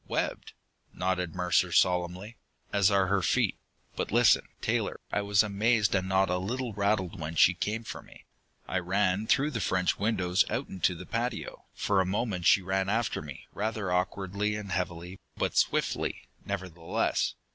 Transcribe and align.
"Webbed," 0.07 0.53
nodded 0.95 1.35
Mercer 1.35 1.71
solemnly. 1.71 2.35
"As 2.73 2.89
are 2.89 3.05
her 3.05 3.21
feet. 3.21 3.55
But 3.95 4.11
listen, 4.11 4.47
Taylor. 4.59 4.99
I 5.11 5.21
was 5.21 5.43
amazed, 5.43 5.93
and 5.93 6.09
not 6.09 6.27
a 6.27 6.39
little 6.39 6.73
rattled 6.73 7.19
when 7.19 7.35
she 7.35 7.53
came 7.53 7.83
for 7.83 8.01
me. 8.01 8.25
I 8.67 8.79
ran 8.79 9.27
through 9.27 9.51
the 9.51 9.61
French 9.61 9.99
windows 9.99 10.43
out 10.49 10.69
into 10.69 10.95
the 10.95 11.05
patio. 11.05 11.65
For 11.75 12.01
a 12.01 12.05
moment 12.07 12.47
she 12.47 12.63
ran 12.63 12.89
after 12.89 13.21
me, 13.21 13.45
rather 13.53 13.91
awkwardly 13.91 14.55
and 14.55 14.71
heavily, 14.71 15.19
but 15.37 15.55
swiftly, 15.55 16.27
nevertheless. 16.47 17.35